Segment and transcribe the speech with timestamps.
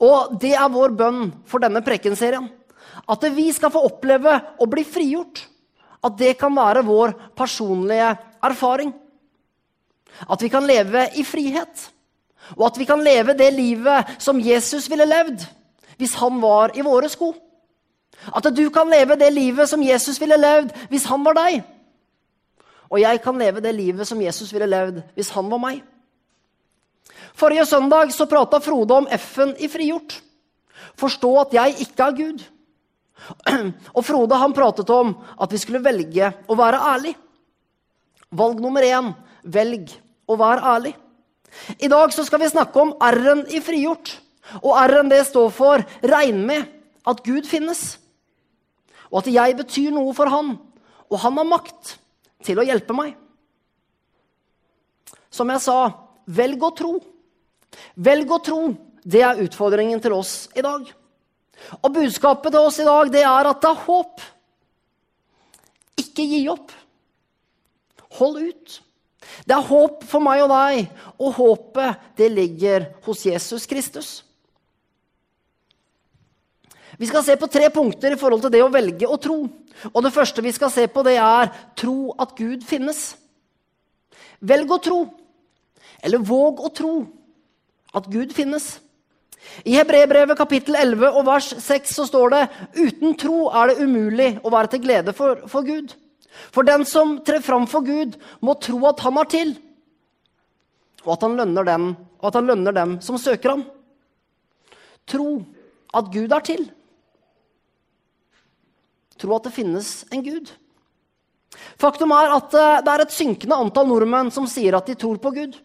[0.00, 2.48] Og det er vår bønn for denne prekenserien.
[3.08, 5.44] At vi skal få oppleve å bli frigjort.
[6.02, 8.10] At det kan være vår personlige
[8.42, 8.92] erfaring.
[10.28, 11.88] At vi kan leve i frihet.
[12.56, 15.44] Og at vi kan leve det livet som Jesus ville levd
[16.00, 17.30] hvis han var i våre sko.
[18.34, 21.62] At du kan leve det livet som Jesus ville levd hvis han var deg.
[22.90, 25.82] Og jeg kan leve det livet som Jesus ville levd hvis han var meg.
[27.38, 30.18] Forrige søndag så prata Frode om F-en i frigjort.
[31.00, 32.42] Forstå at jeg ikke er Gud.
[33.96, 37.14] Og Frode han pratet om at vi skulle velge å være ærlig.
[38.32, 39.92] Valg nummer én velg
[40.30, 40.92] å være ærlig.
[41.82, 44.14] I dag så skal vi snakke om R-en i frigjort.
[44.62, 46.68] Og R-en det står for 'regn med
[47.06, 47.98] at Gud finnes'.
[49.12, 50.58] Og at jeg betyr noe for han,
[51.10, 51.98] og han har makt
[52.42, 53.16] til å hjelpe meg.
[55.30, 55.92] Som jeg sa,
[56.26, 57.00] velg å tro.
[57.94, 58.60] Velg å tro.
[59.02, 60.86] Det er utfordringen til oss i dag.
[61.80, 64.24] Og budskapet til oss i dag det er at det er håp.
[66.02, 66.72] Ikke gi opp.
[68.18, 68.80] Hold ut.
[69.46, 70.90] Det er håp for meg og deg,
[71.22, 74.10] og håpet det ligger hos Jesus Kristus.
[76.98, 79.38] Vi skal se på tre punkter i forhold til det å velge å tro.
[79.88, 83.14] Og Det første vi skal se på, det er tro at Gud finnes.
[84.42, 85.00] Velg å tro,
[86.02, 86.94] eller våg å tro,
[87.94, 88.78] at Gud finnes.
[89.66, 92.42] I Hebrebrevet kapittel 11 og vers 6 så står det
[92.78, 95.92] uten tro er det umulig å være til glede for, for Gud.
[96.54, 99.52] For den som trer fram for Gud, må tro at han har til,
[101.04, 101.90] og at han lønner dem,
[102.22, 103.66] og at han lønner dem som søker ham.
[105.10, 105.42] Tro
[105.92, 106.64] at Gud er til.
[109.20, 110.54] Tro at det finnes en Gud.
[111.80, 115.20] Faktum er at eh, det er et synkende antall nordmenn som sier at de tror
[115.20, 115.58] på Gud.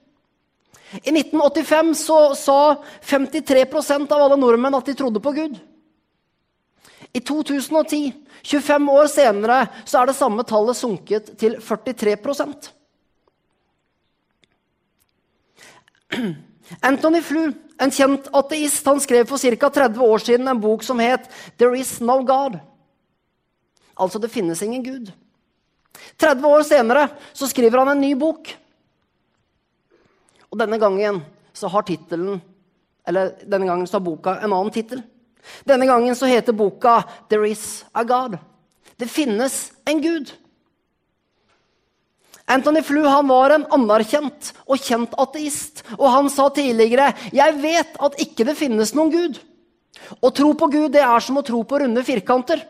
[0.91, 5.57] I 1985 så sa 53% av alle nordmenn at de trodde på Gud.
[7.13, 12.15] I 2010, 25 år senere, så er det samme tallet sunket til 43
[16.87, 19.69] Anthony Flew, en kjent ateist, han skrev for ca.
[19.69, 22.59] 30 år siden en bok som het 'There Is No God'.
[23.97, 25.11] Altså 'Det finnes ingen Gud'.
[26.17, 28.55] 30 år senere så skriver han en ny bok.
[30.57, 31.19] Og denne gangen
[31.53, 32.39] så har tittelen
[33.07, 35.03] Eller denne gangen så har boka en annen tittel.
[35.63, 38.39] Denne gangen så heter boka 'There Is A God'.
[38.97, 40.33] Det finnes en Gud.
[42.47, 45.83] Anthony Flew han var en anerkjent og kjent ateist.
[45.99, 49.39] Og han sa tidligere 'Jeg vet at ikke det finnes noen Gud'.
[50.21, 52.65] Å tro på Gud det er som å tro på runde firkanter.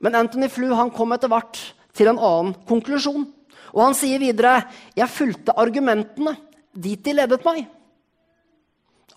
[0.00, 3.35] Men Anthony Flew han kom etter hvert til en annen konklusjon.
[3.76, 4.64] Og han sier videre
[4.96, 6.36] 'Jeg fulgte argumentene
[6.72, 7.66] dit de ledet meg'.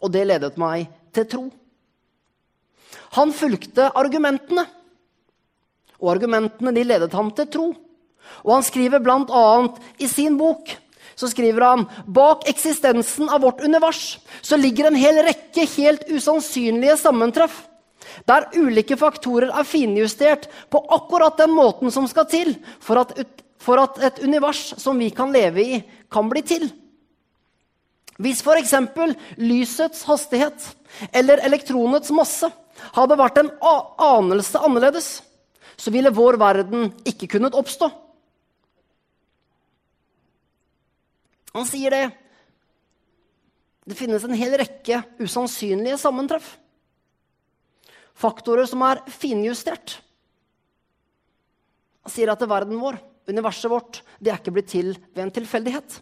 [0.04, 1.50] Og det ledet meg til tro.
[3.16, 4.66] Han fulgte argumentene,
[6.00, 7.68] og argumentene de ledet ham til tro.
[8.44, 9.68] Og han skriver bl.a.
[10.00, 10.70] i sin bok
[11.20, 16.96] så skriver han bak eksistensen av vårt univers så ligger en hel rekke helt usannsynlige
[17.02, 17.66] sammentreff.
[18.30, 23.12] Der ulike faktorer er finjustert på akkurat den måten som skal til for at,
[23.60, 25.82] for at et univers som vi kan leve i,
[26.12, 26.70] kan bli til.
[28.20, 28.74] Hvis f.eks.
[29.40, 30.66] lysets hastighet
[31.16, 32.50] eller elektronets masse
[32.96, 35.10] hadde vært en anelse annerledes,
[35.80, 37.88] så ville vår verden ikke kunnet oppstå.
[41.56, 42.04] Han sier det.
[43.90, 46.58] Det finnes en hel rekke usannsynlige sammentreff.
[48.20, 49.98] Faktorer som er finjustert.
[52.04, 55.24] Han sier at det er verden vår, universet vårt, det er ikke blitt til ved
[55.26, 56.00] en tilfeldighet.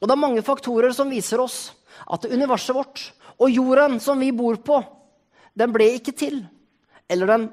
[0.00, 1.68] Og det er mange faktorer som viser oss
[2.10, 3.04] at universet vårt
[3.38, 4.80] og jorden som vi bor på,
[5.54, 6.40] den ble ikke til.
[7.10, 7.46] Eller den,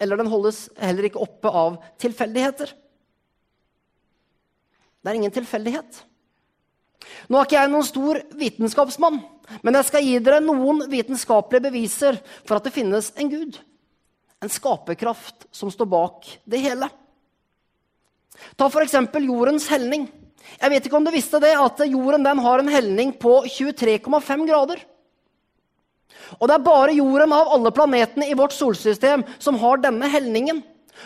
[0.00, 2.72] eller den holdes heller ikke oppe av tilfeldigheter.
[5.02, 6.04] Det er ingen tilfeldighet.
[7.28, 9.18] Nå er ikke jeg noen stor vitenskapsmann,
[9.66, 13.58] men jeg skal gi dere noen vitenskapelige beviser for at det finnes en gud.
[14.42, 16.88] En skaperkraft som står bak det hele.
[18.58, 18.96] Ta f.eks.
[19.22, 20.08] jordens helning.
[20.58, 24.82] Jeg vet ikke om du visste det, at jorden har en helning på 23,5 grader.
[26.40, 30.62] Og det er bare jorden av alle planetene i vårt solsystem som har denne helningen.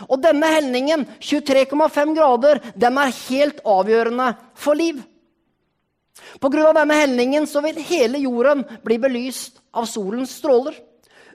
[0.08, 5.02] Og denne helningen, 23,5 grader, den er helt avgjørende for liv.
[6.40, 6.72] Pga.
[6.72, 10.76] denne helningen så vil hele jorden bli belyst av solens stråler.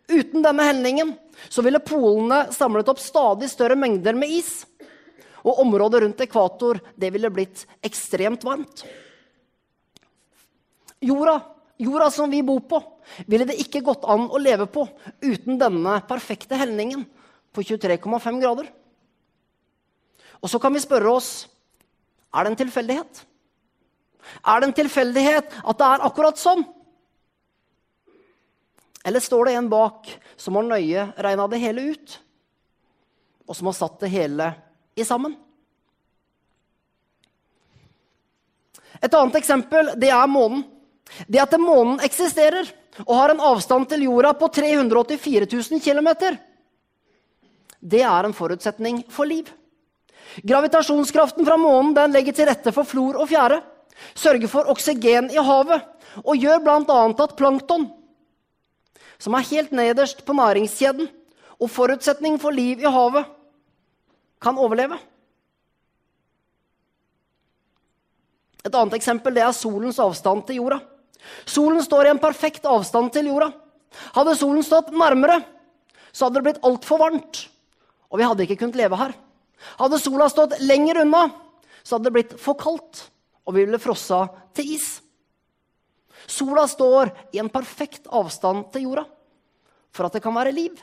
[0.09, 1.13] Uten denne helningen
[1.49, 4.65] så ville polene samlet opp stadig større mengder med is.
[5.41, 8.83] Og området rundt ekvator det ville blitt ekstremt varmt.
[11.01, 11.39] jorda,
[11.77, 12.77] jorda som vi bor på,
[13.25, 14.85] ville det ikke gått an å leve på
[15.21, 17.07] uten denne perfekte helningen
[17.51, 18.69] på 23,5 grader.
[20.41, 21.31] Og så kan vi spørre oss
[22.31, 23.23] er det en tilfeldighet.
[24.45, 26.63] Er det en tilfeldighet at det er akkurat sånn?
[29.03, 32.17] Eller står det en bak som har nøye regna det hele ut,
[33.49, 34.51] og som har satt det hele
[34.95, 35.33] i sammen?
[39.01, 40.63] Et annet eksempel det er månen.
[41.27, 42.69] Det at månen eksisterer
[43.07, 46.09] og har en avstand til jorda på 384 000 km,
[47.81, 49.49] det er en forutsetning for liv.
[50.47, 53.59] Gravitasjonskraften fra månen legger til rette for flor og fjære,
[54.15, 55.81] sørger for oksygen i havet
[56.21, 56.99] og gjør bl.a.
[57.09, 57.89] at plankton,
[59.21, 61.09] som er helt nederst på næringskjeden
[61.61, 63.27] og forutsetning for liv i havet,
[64.41, 64.97] kan overleve.
[68.65, 70.79] Et annet eksempel er solens avstand til jorda.
[71.45, 73.51] Solen står i en perfekt avstand til jorda.
[74.15, 75.41] Hadde solen stått nærmere,
[76.11, 77.45] så hadde det blitt altfor varmt,
[78.09, 79.13] og vi hadde ikke kunnet leve her.
[79.77, 81.27] Hadde sola stått lenger unna,
[81.83, 83.05] så hadde det blitt for kaldt,
[83.45, 84.23] og vi ville frossa
[84.57, 84.87] til is.
[86.27, 89.05] Sola står i en perfekt avstand til jorda
[89.91, 90.77] for at det kan være liv.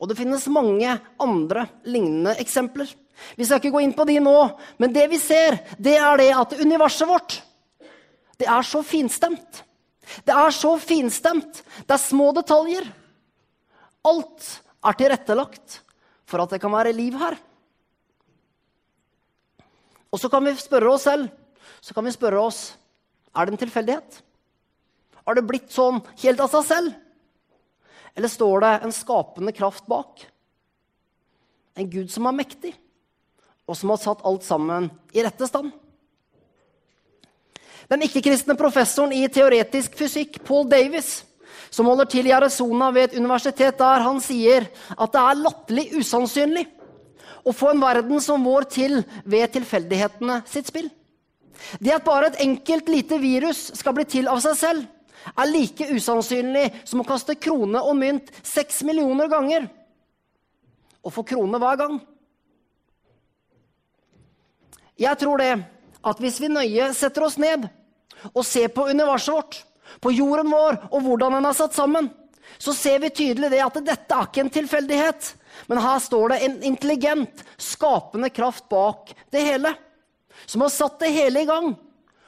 [0.00, 2.88] Og det finnes mange andre lignende eksempler.
[3.36, 4.36] Vi skal ikke gå inn på de nå,
[4.80, 7.38] men det vi ser, det er det at universet vårt
[8.40, 9.60] det er så finstemt.
[10.26, 11.60] Det er så finstemt.
[11.86, 12.88] Det er små detaljer.
[14.02, 14.48] Alt
[14.82, 15.76] er tilrettelagt
[16.26, 17.36] for at det kan være liv her.
[20.10, 21.30] Og så kan vi spørre oss selv
[21.82, 22.76] så kan vi spørre oss,
[23.32, 24.20] er det en tilfeldighet.
[25.22, 26.94] Har det blitt sånn helt av seg selv?
[28.16, 30.26] Eller står det en skapende kraft bak?
[31.78, 32.74] En Gud som er mektig,
[33.64, 35.72] og som har satt alt sammen i rette stand.
[37.88, 41.22] Den ikke-kristne professoren i teoretisk fysikk, Paul Davis,
[41.72, 45.86] som holder til i Arizona ved et universitet der, han sier at det er latterlig
[45.96, 46.66] usannsynlig
[47.48, 50.90] å få en verden som vår til ved tilfeldighetene sitt spill.
[51.78, 54.86] Det at bare et enkelt lite virus skal bli til av seg selv,
[55.22, 59.68] er like usannsynlig som å kaste krone og mynt seks millioner ganger
[61.02, 62.00] og få krone hver gang.
[64.98, 65.52] Jeg tror det
[66.02, 67.68] at hvis vi nøye setter oss ned
[68.32, 69.60] og ser på universet vårt,
[70.02, 72.10] på jorden vår og hvordan den er satt sammen,
[72.58, 75.30] så ser vi tydelig det at dette er ikke en tilfeldighet.
[75.70, 79.74] Men her står det en intelligent, skapende kraft bak det hele.
[80.46, 81.72] Som har satt det hele i gang,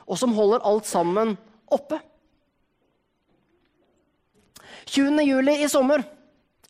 [0.04, 1.34] og som holder alt sammen
[1.72, 2.00] oppe.
[4.86, 5.22] 20.
[5.24, 6.04] juli i sommer,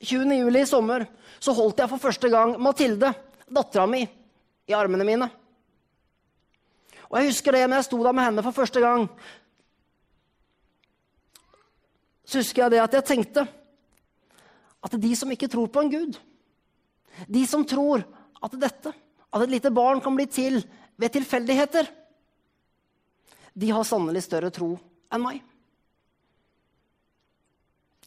[0.00, 0.34] 20.
[0.38, 1.06] juli i sommer
[1.42, 3.10] så holdt jeg for første gang Mathilde,
[3.50, 4.04] dattera mi,
[4.64, 5.28] i armene mine.
[7.10, 9.08] Og jeg husker det når jeg sto der med henne for første gang.
[12.24, 13.44] Så husker jeg det at jeg tenkte
[14.84, 16.16] at de som ikke tror på en gud,
[17.28, 18.02] de som tror
[18.44, 18.90] at dette,
[19.34, 20.58] at et lite barn kan bli til
[21.00, 21.88] ved tilfeldigheter,
[23.54, 24.74] de har sannelig større tro
[25.14, 25.42] enn meg.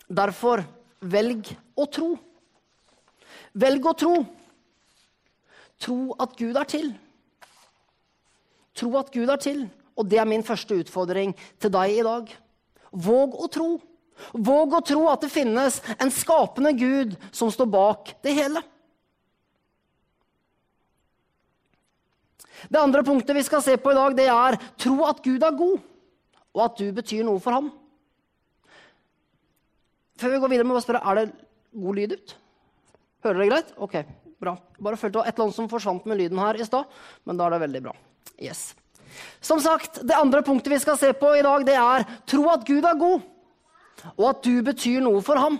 [0.08, 0.64] Derfor
[1.04, 2.14] velg å tro.
[3.58, 4.14] Velg å tro.
[5.78, 6.94] Tro at Gud er til.
[8.78, 9.66] Tro at Gud er til.
[9.98, 12.32] Og det er min første utfordring til deg i dag.
[12.92, 13.70] Våg å tro.
[14.34, 18.64] Våg å tro at det finnes en skapende Gud som står bak det hele.
[22.66, 25.60] Det andre punktet vi skal se på i dag, det er tro at Gud er
[25.60, 25.84] god,
[26.58, 27.70] og at du betyr noe for ham.
[30.18, 31.28] Før vi går videre, må jeg spørre, er det
[31.78, 32.34] god lyd ut?
[33.26, 33.72] Hører dere greit?
[33.78, 33.96] Ok,
[34.42, 34.56] bra.
[34.82, 37.38] Bare følte det var et eller annet som forsvant med lyden her i stad, men
[37.38, 37.96] da er det veldig bra.
[38.42, 38.72] Yes.
[39.42, 42.66] Som sagt, Det andre punktet vi skal se på i dag, det er tro at
[42.66, 43.22] Gud er god,
[44.16, 45.60] og at du betyr noe for ham.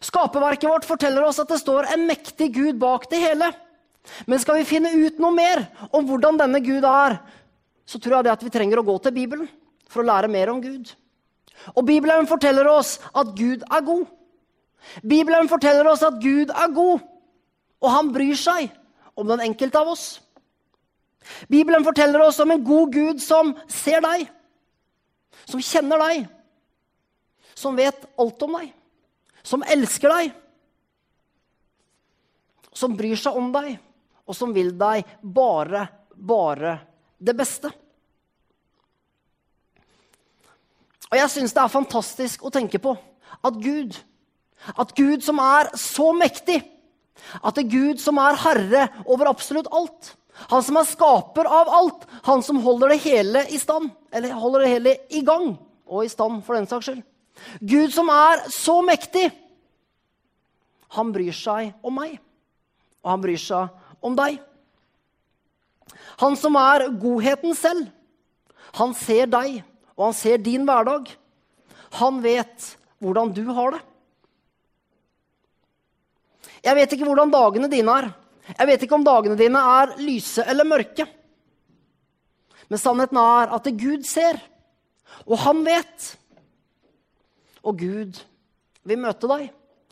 [0.00, 3.50] Skaperverket vårt forteller oss at det står en mektig Gud bak det hele.
[4.26, 7.18] Men skal vi finne ut noe mer om hvordan denne Gud er,
[7.86, 9.48] så tror jeg det at vi trenger å gå til Bibelen
[9.90, 10.92] for å lære mer om Gud.
[11.74, 14.06] Og Bibelen forteller oss at Gud er god.
[15.02, 17.02] Bibelen forteller oss at Gud er god,
[17.80, 18.70] og han bryr seg
[19.18, 20.06] om den enkelte av oss.
[21.52, 24.24] Bibelen forteller oss om en god Gud som ser deg,
[25.44, 26.24] som kjenner deg,
[27.54, 28.70] som vet alt om deg,
[29.44, 30.32] som elsker deg,
[32.72, 33.76] som bryr seg om deg,
[34.30, 35.84] og som vil deg bare,
[36.14, 36.76] bare
[37.18, 37.70] det beste.
[41.10, 42.94] Og jeg syns det er fantastisk å tenke på
[43.42, 43.96] at Gud,
[44.78, 46.60] at Gud som er så mektig,
[47.42, 50.14] at det er Gud som er herre over absolutt alt,
[50.48, 54.60] han som er skaper av alt, Han som holder det hele i stand, eller holder
[54.60, 57.02] det hele i gang og i stand, for den saks skyld.
[57.60, 59.30] Gud som er så mektig.
[60.96, 62.18] Han bryr seg om meg,
[63.02, 63.68] og han bryr seg
[64.04, 64.38] om deg.
[66.20, 67.88] Han som er godheten selv.
[68.76, 69.60] Han ser deg,
[69.96, 71.08] og han ser din hverdag.
[71.98, 73.80] Han vet hvordan du har det.
[76.60, 78.10] Jeg vet ikke hvordan dagene dine er.
[78.50, 81.06] Jeg vet ikke om dagene dine er lyse eller mørke.
[82.70, 84.38] Men sannheten er at Gud ser,
[85.26, 86.10] og han vet.
[87.66, 88.20] Og Gud
[88.86, 89.48] vil møte deg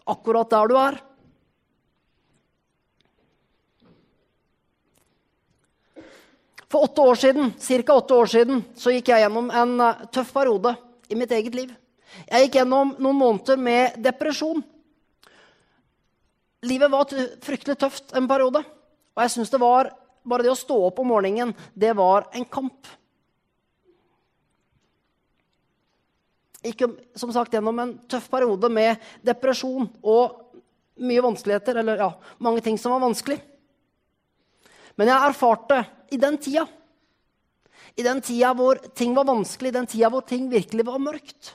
[0.08, 1.00] akkurat der du er.
[6.68, 7.94] For åtte år siden, ca.
[7.94, 10.74] åtte år siden så gikk jeg gjennom en eh, tøff periode
[11.08, 11.72] i mitt eget liv.
[12.28, 14.60] Jeg gikk gjennom noen måneder med depresjon.
[16.68, 17.08] Livet var
[17.44, 18.60] fryktelig tøft en periode.
[19.16, 19.92] Og jeg syns det var
[20.28, 22.88] bare det å stå opp om morgenen, det var en kamp.
[26.66, 26.84] Gikk
[27.16, 30.58] som sagt gjennom en tøff periode med depresjon og
[30.98, 32.08] mye vanskeligheter, eller ja,
[32.42, 33.38] mange ting som var vanskelig.
[34.98, 35.78] Men jeg erfarte
[36.10, 36.64] i den tida,
[37.98, 41.54] i den tida hvor ting var vanskelig, i den tida hvor ting virkelig var mørkt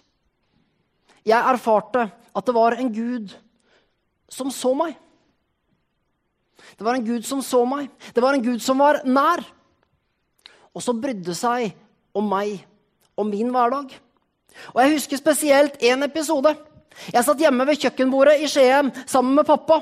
[1.23, 3.31] Jeg erfarte at det var en Gud
[4.31, 4.95] som så meg.
[6.75, 7.87] Det var en Gud som så meg.
[8.15, 9.43] Det var en Gud som var nær.
[10.73, 11.75] Og som brydde seg
[12.17, 12.57] om meg
[13.15, 13.93] og min hverdag.
[14.73, 16.55] Og jeg husker spesielt én episode.
[17.13, 19.79] Jeg satt hjemme ved kjøkkenbordet i Skien sammen med pappa.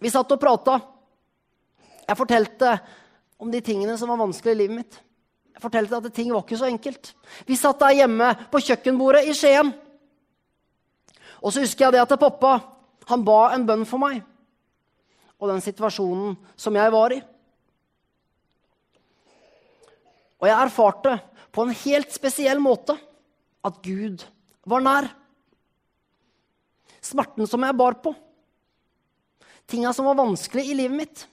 [0.00, 0.78] Vi satt og prata.
[2.04, 2.76] Jeg fortalte
[3.40, 5.00] om de tingene som var vanskelig i livet mitt.
[5.54, 7.12] Jeg fortalte at ting var ikke så enkelt.
[7.46, 9.70] Vi satt der hjemme på kjøkkenbordet i Skien.
[11.44, 12.56] Og så husker jeg det at pappa
[13.08, 14.22] han ba en bønn for meg
[15.36, 17.20] og den situasjonen som jeg var i.
[20.40, 21.18] Og jeg erfarte
[21.54, 22.96] på en helt spesiell måte
[23.64, 24.24] at Gud
[24.68, 25.08] var nær.
[27.04, 28.14] Smerten som jeg bar på,
[29.68, 31.24] tinga som var vanskelig i livet mitt,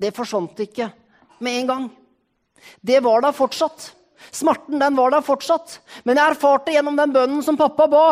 [0.00, 0.90] det forsvant ikke
[1.40, 1.86] med en gang.
[2.80, 3.92] Det var der fortsatt.
[4.32, 5.78] Smerten den var der fortsatt.
[6.04, 8.06] Men jeg erfarte gjennom den bønnen som pappa ba,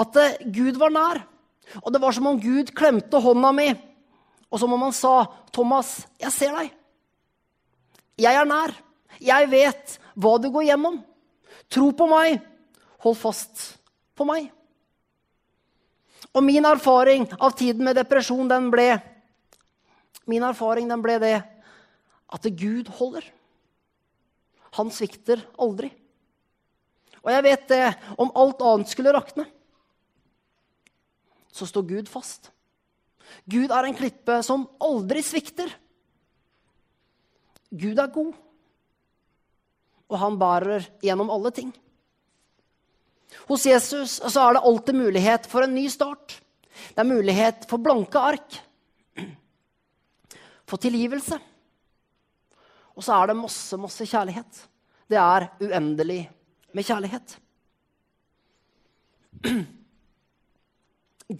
[0.00, 1.22] at eh, Gud var nær.
[1.82, 3.70] Og det var som om Gud klemte hånda mi,
[4.52, 6.72] og som om han sa, 'Thomas, jeg ser deg.
[8.20, 8.74] Jeg er nær.
[9.20, 10.98] Jeg vet hva du går gjennom.
[11.72, 12.42] Tro på meg.
[13.04, 13.78] Hold fast
[14.16, 14.50] på meg.'
[16.32, 18.94] Og min erfaring av tiden med depresjon den ble
[20.30, 21.36] Min erfaring den ble det
[22.32, 23.24] at Gud holder.
[24.78, 25.90] Han svikter aldri.
[27.22, 27.84] Og jeg vet det,
[28.18, 29.44] om alt annet skulle rakne,
[31.52, 32.48] så står Gud fast.
[33.46, 35.70] Gud er en klippe som aldri svikter.
[37.72, 38.32] Gud er god,
[40.12, 41.70] og han bærer gjennom alle ting.
[43.48, 46.36] Hos Jesus er det alltid mulighet for en ny start.
[46.92, 48.58] Det er mulighet for blanke ark,
[50.68, 51.38] for tilgivelse.
[52.92, 54.68] Og så er det masse, masse kjærlighet.
[55.08, 56.30] Det er uendelig
[56.72, 57.36] med kjærlighet.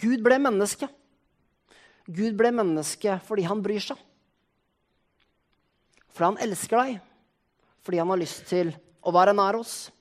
[0.03, 0.89] Gud ble menneske.
[2.09, 3.97] Gud ble menneske fordi han bryr seg.
[6.13, 6.99] Fordi han elsker deg.
[7.83, 9.91] Fordi han har lyst til å være nær oss.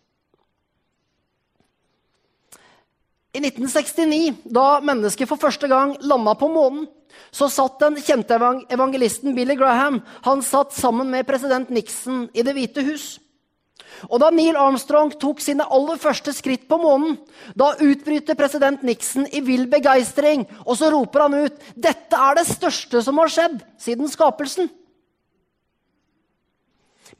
[3.32, 6.84] I 1969, da mennesket for første gang landa på månen,
[7.32, 8.36] så satt den kjente
[8.72, 13.06] evangelisten Billy Graham han satt sammen med president Nixon i Det hvite hus.
[14.08, 17.16] Og Da Neil Armstrong tok sine aller første skritt på månen,
[17.56, 22.46] da utbryter president Nixon i vill begeistring, og så roper han ut dette er det
[22.48, 24.68] største som har skjedd siden skapelsen.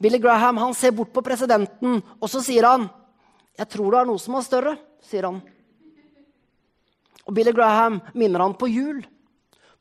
[0.01, 2.89] Billy Graham han ser bort på presidenten, og så sier han
[3.57, 4.77] jeg tror det er noe som er større.
[5.05, 5.41] sier han.
[7.27, 9.03] Og Billy Graham minner han på jul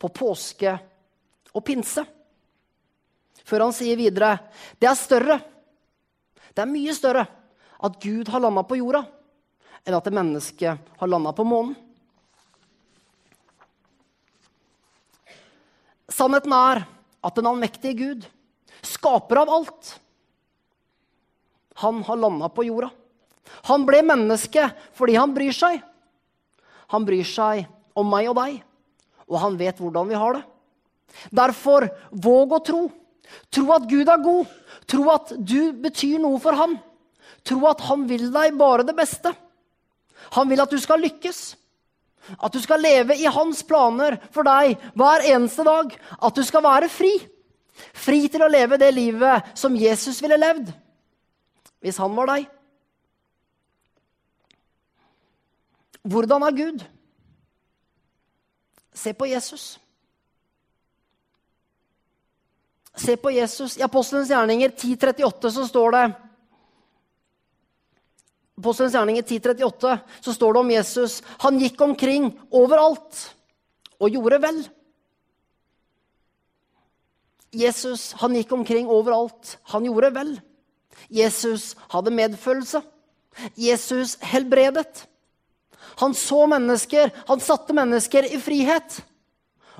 [0.03, 0.75] på påske
[1.53, 2.05] og pinse.
[3.43, 4.37] Før han sier videre
[4.81, 5.39] det er større,
[6.53, 7.25] det er mye større
[7.83, 9.03] at Gud har landa på jorda,
[9.83, 11.75] enn at et menneske har landa på månen.
[16.13, 16.85] Sannheten er
[17.23, 18.27] at den allmektige Gud,
[18.85, 19.95] skaper av alt,
[21.83, 22.91] han har landa på jorda.
[23.71, 25.81] Han ble menneske fordi han bryr seg.
[26.93, 27.67] Han bryr seg
[27.99, 28.61] om meg og deg
[29.33, 30.43] og han vet hvordan vi har det.
[31.33, 32.83] Derfor, våg å tro.
[33.53, 34.53] Tro at Gud er god.
[34.89, 36.77] Tro at du betyr noe for ham.
[37.47, 39.33] Tro at han vil deg bare det beste.
[40.37, 41.43] Han vil at du skal lykkes.
[42.39, 45.93] At du skal leve i hans planer for deg hver eneste dag.
[46.21, 47.13] At du skal være fri.
[47.97, 50.71] Fri til å leve det livet som Jesus ville levd
[51.83, 52.45] hvis han var deg.
[56.03, 56.83] Hvordan er Gud?
[58.95, 59.79] Se på Jesus.
[62.97, 63.79] Se på Jesus.
[63.79, 66.05] I Apostelens gjerninger 10.38 så står det
[68.61, 71.23] Apostelens gjerninger 10.38 så står det om Jesus.
[71.43, 73.25] Han gikk omkring overalt
[73.99, 74.61] og gjorde vel.
[77.53, 79.57] Jesus han gikk omkring overalt.
[79.73, 80.35] Han gjorde vel.
[81.13, 82.83] Jesus hadde medfølelse.
[83.57, 85.07] Jesus helbredet.
[86.01, 89.01] Han så mennesker, han satte mennesker i frihet.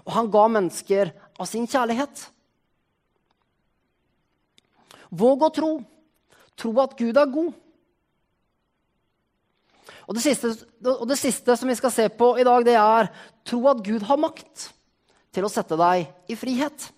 [0.05, 2.27] Og han ga mennesker av sin kjærlighet.
[5.13, 5.73] Våg å tro.
[6.59, 7.53] Tro at Gud er god.
[10.09, 10.51] Og det, siste,
[10.89, 13.11] og det siste som vi skal se på i dag, det er
[13.49, 14.69] tro at Gud har makt
[15.33, 16.89] til å sette deg i frihet.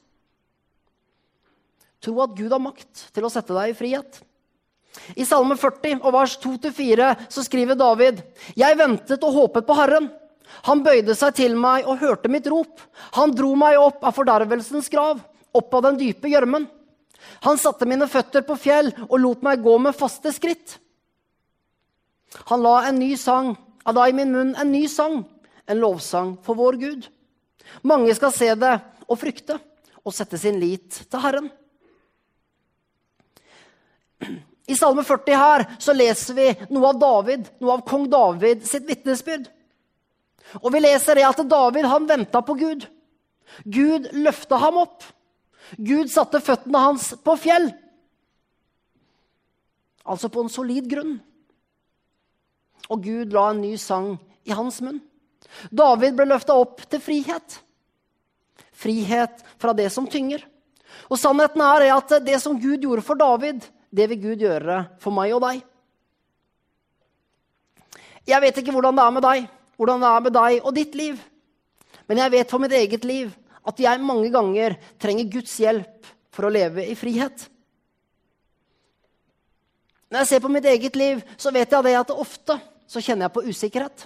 [2.03, 4.19] Tro at Gud har makt til å sette deg i frihet.
[5.19, 8.23] I Salme 40 og vers 2-4 så skriver David.:
[8.57, 10.09] Jeg ventet og håpet på Herren.
[10.69, 12.81] Han bøyde seg til meg og hørte mitt rop.
[13.19, 15.21] Han dro meg opp av fordervelsens grav,
[15.53, 16.69] opp av den dype gjørmen.
[17.45, 20.79] Han satte mine føtter på fjell og lot meg gå med faste skritt.
[22.51, 23.55] Han la en ny sang,
[23.87, 25.23] la i min munn en ny sang,
[25.69, 27.11] en lovsang for vår Gud.
[27.83, 28.75] Mange skal se det
[29.09, 29.59] og frykte
[30.05, 31.51] og sette sin lit til Herren.
[34.67, 38.87] I Salme 40 her så leser vi noe av David, noe av kong David sitt
[38.89, 39.51] vitnesbyrd.
[40.63, 42.87] Og vi leser det at David han venta på Gud.
[43.65, 45.05] Gud løfta ham opp.
[45.77, 47.71] Gud satte føttene hans på fjell.
[50.05, 51.19] Altså på en solid grunn.
[52.93, 55.01] Og Gud la en ny sang i hans munn.
[55.73, 57.61] David ble løfta opp til frihet.
[58.75, 60.45] Frihet fra det som tynger.
[61.09, 65.15] Og sannheten er at det som Gud gjorde for David, det vil Gud gjøre for
[65.15, 65.63] meg og deg.
[68.25, 70.95] Jeg vet ikke hvordan det er med deg, hvordan det er med deg og ditt
[70.99, 71.19] liv.
[72.09, 73.33] Men jeg vet for mitt eget liv
[73.65, 77.47] at jeg mange ganger trenger Guds hjelp for å leve i frihet.
[80.11, 82.59] Når jeg ser på mitt eget liv, så vet jeg det at ofte
[82.91, 84.05] så kjenner jeg på usikkerhet.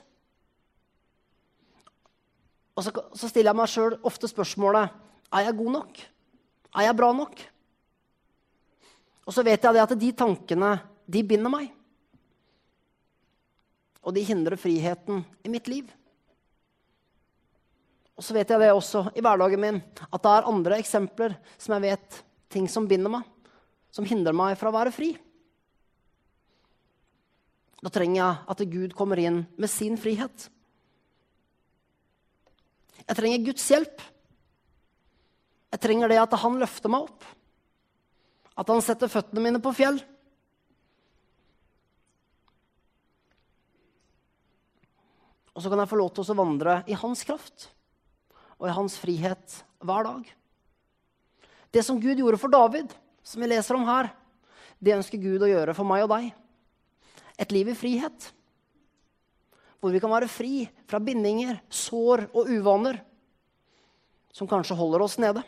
[2.79, 4.95] Og så, så stiller jeg meg sjøl ofte spørsmålet
[5.35, 6.03] er jeg god nok.
[6.79, 7.41] Er jeg bra nok?
[9.29, 10.73] Og så vet jeg det at de tankene
[11.05, 11.69] de binder meg.
[14.01, 15.89] Og de hindrer friheten i mitt liv.
[18.17, 21.77] Og så vet jeg det også i hverdagen min, at det er andre eksempler som
[21.77, 23.27] jeg vet, ting som binder meg,
[23.95, 25.13] som hindrer meg fra å være fri.
[27.79, 30.49] Da trenger jeg at Gud kommer inn med sin frihet.
[33.05, 34.03] Jeg trenger Guds hjelp.
[35.69, 37.29] Jeg trenger det at han løfter meg opp.
[38.59, 40.01] At han setter føttene mine på fjell.
[45.55, 47.71] Og så kan jeg få lov til å vandre i hans kraft
[48.59, 50.29] og i hans frihet hver dag.
[51.75, 52.93] Det som Gud gjorde for David,
[53.27, 54.11] som vi leser om her,
[54.79, 56.31] det ønsker Gud å gjøre for meg og deg.
[57.39, 58.31] Et liv i frihet.
[59.79, 62.99] Hvor vi kan være fri fra bindinger, sår og uvaner
[64.35, 65.43] som kanskje holder oss nede.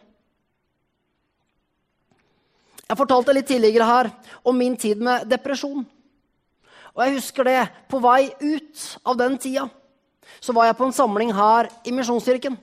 [2.90, 4.09] Jeg fortalte litt tidligere her
[4.42, 5.85] om min tid med depresjon.
[6.90, 9.68] Og jeg husker det, på vei ut av den tida
[10.40, 12.57] så var jeg på en samling her i Misjonskirken.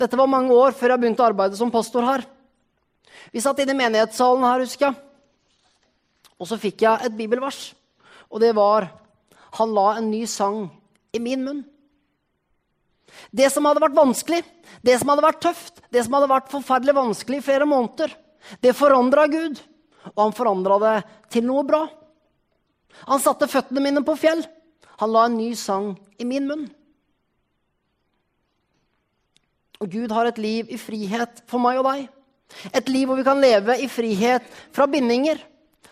[0.00, 2.24] Dette var mange år før jeg begynte å arbeide som pastor her.
[3.32, 4.96] Vi satt inne i menighetssalen her, husker jeg.
[6.38, 7.72] Og så fikk jeg et bibelvers.
[8.30, 8.90] Og det var
[9.54, 10.64] Han la en ny sang
[11.14, 11.60] i min munn.
[13.30, 14.40] Det som hadde vært vanskelig,
[14.82, 18.10] det som hadde vært tøft, det som hadde vært forferdelig vanskelig i flere måneder,
[18.60, 19.60] det forandra Gud.
[20.14, 20.96] Og han forandra det
[21.32, 21.84] til noe bra.
[23.08, 24.44] Han satte føttene mine på fjell.
[25.00, 26.66] Han la en ny sang i min munn.
[29.82, 32.06] Og Gud har et liv i frihet for meg og deg.
[32.72, 35.40] Et liv hvor vi kan leve i frihet fra bindinger,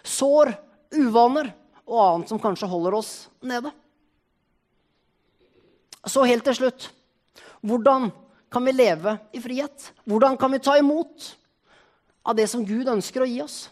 [0.06, 0.52] sår,
[0.94, 1.50] uvaner
[1.88, 3.12] og annet som kanskje holder oss
[3.42, 3.72] nede.
[6.06, 6.88] Så helt til slutt
[7.62, 8.08] hvordan
[8.52, 9.92] kan vi leve i frihet?
[10.04, 11.28] Hvordan kan vi ta imot
[12.22, 13.66] av det som Gud ønsker å gi oss?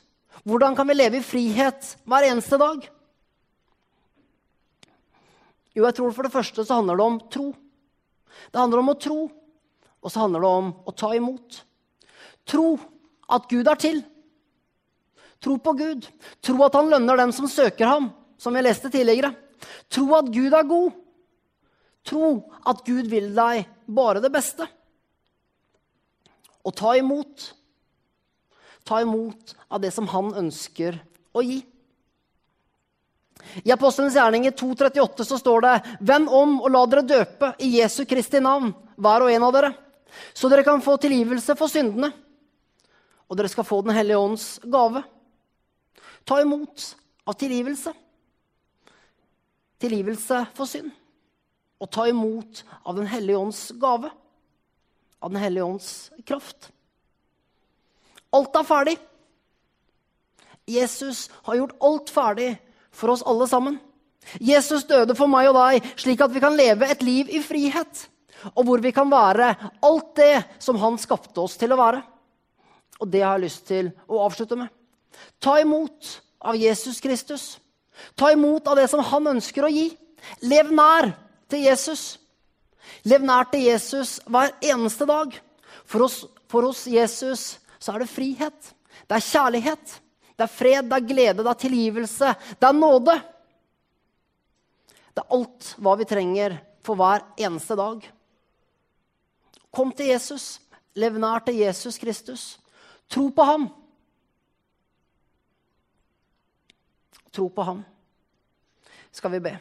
[0.47, 2.87] Hvordan kan vi leve i frihet hver eneste dag?
[5.75, 7.51] Jo, jeg tror for det første så handler det om tro.
[8.51, 9.21] Det handler om å tro
[10.01, 11.61] og så handler det om å ta imot.
[12.49, 12.73] Tro
[13.31, 14.01] at Gud er til.
[15.41, 16.09] Tro på Gud.
[16.45, 18.11] Tro at han lønner dem som søker ham,
[18.41, 19.33] som vi leste tidligere.
[19.93, 20.97] Tro at Gud er god.
[22.09, 22.33] Tro
[22.69, 24.67] at Gud vil deg bare det beste.
[26.65, 27.51] Og ta imot.
[28.85, 30.99] Ta imot av det som han ønsker
[31.37, 31.61] å gi.
[33.64, 38.05] I Apostelens gjerninger 2,38 så står det Vend om og la dere døpe i Jesu
[38.09, 39.71] Kristi navn, hver og en av dere,
[40.35, 42.11] så dere kan få tilgivelse for syndene,
[43.31, 45.05] og dere skal få Den hellige ånds gave.
[46.27, 47.93] Ta imot av tilgivelse.
[49.81, 50.90] Tilgivelse for synd.
[51.81, 54.11] Og ta imot av Den hellige ånds gave.
[55.23, 56.73] Av Den hellige ånds kraft.
[58.33, 58.97] Alt er ferdig.
[60.71, 62.51] Jesus har gjort alt ferdig
[62.95, 63.79] for oss alle sammen.
[64.40, 68.07] Jesus døde for meg og deg, slik at vi kan leve et liv i frihet.
[68.55, 69.53] Og hvor vi kan være
[69.85, 72.03] alt det som han skapte oss til å være.
[73.01, 74.69] Og det har jeg lyst til å avslutte med.
[75.40, 77.59] Ta imot av Jesus Kristus.
[78.16, 79.90] Ta imot av det som han ønsker å gi.
[80.45, 81.11] Lev nær
[81.51, 82.19] til Jesus.
[83.09, 85.35] Lev nær til Jesus hver eneste dag.
[85.88, 88.73] For oss, for hos Jesus så er det frihet.
[89.09, 89.99] Det er kjærlighet.
[90.37, 93.16] Det er fred, det er glede, det er tilgivelse, det er nåde.
[95.12, 96.55] Det er alt hva vi trenger
[96.87, 98.07] for hver eneste dag.
[99.71, 100.59] Kom til Jesus.
[100.97, 102.45] Lev nær til Jesus Kristus.
[103.11, 103.69] Tro på ham.
[107.31, 107.85] Tro på ham.
[109.12, 109.57] Skal vi be.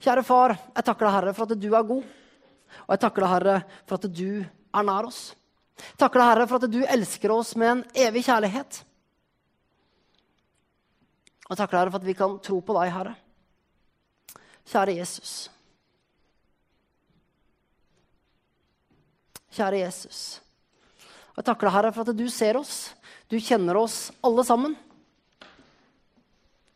[0.00, 2.04] Kjære far, jeg takker deg, Herre, for at du er god.
[2.86, 5.36] Og jeg takker deg, Herre, for at du er nær oss.
[6.00, 8.82] Takker deg, Herre, for at du elsker oss med en evig kjærlighet.
[11.50, 13.16] Og takker deg, Herre, for at vi kan tro på deg, Herre.
[14.70, 15.34] Kjære Jesus.
[19.50, 20.20] Kjære Jesus.
[21.36, 22.92] Jeg takker deg, Herre, for at du ser oss.
[23.30, 24.76] Du kjenner oss alle sammen.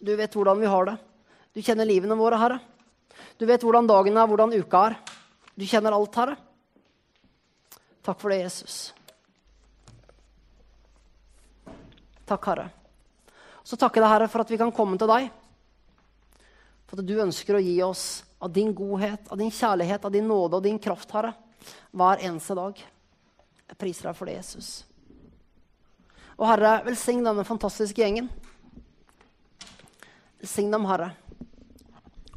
[0.04, 0.96] Du vet hvordan vi har det.
[1.54, 2.58] Du kjenner livene våre, Herre.
[3.38, 4.98] Du vet hvordan dagen er, hvordan uka er.
[5.54, 6.36] Du kjenner alt, Herre.
[8.04, 8.94] Takk for det, Jesus.
[12.24, 12.68] Takk, Herre.
[13.64, 15.30] Så takker jeg deg, Herre, for at vi kan komme til deg.
[16.84, 18.04] For at du ønsker å gi oss
[18.44, 21.32] av din godhet, av din kjærlighet, av din nåde og din kraft, Herre,
[21.96, 22.82] hver eneste dag.
[23.72, 24.70] Jeg priser deg for det, Jesus.
[26.36, 28.28] Og Herre, velsign denne fantastiske gjengen.
[30.44, 31.14] Velsign dem, Herre.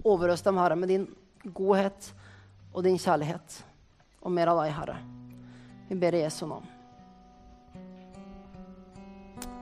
[0.07, 1.07] Overøs dem, Herre, med din
[1.43, 2.13] godhet
[2.71, 3.61] og din kjærlighet.
[4.23, 4.99] Og mer av deg, Herre.
[5.87, 6.65] Vi ber i Jesu navn.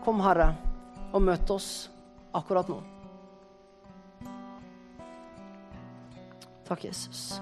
[0.05, 0.51] Kom, Herre,
[1.13, 1.89] og møt oss
[2.35, 2.81] akkurat nå.
[6.65, 7.35] Takk, Jesus.